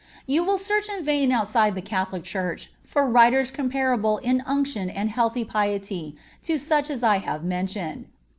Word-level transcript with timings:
You 0.25 0.43
will 0.43 0.57
search 0.57 0.89
in 0.89 1.03
vain 1.05 1.31
outside 1.31 1.75
the 1.75 1.81
Catholic 1.83 2.23
Church 2.23 2.71
for 2.83 3.05
writers 3.05 3.51
comparable 3.51 4.17
in 4.17 4.41
unction 4.47 4.89
and 4.89 5.11
healthy 5.11 5.45
piety 5.45 6.15
to 6.41 6.57
such 6.57 6.89
as 6.89 7.03
I 7.03 7.19
have 7.19 7.43
mentioned. 7.43 8.07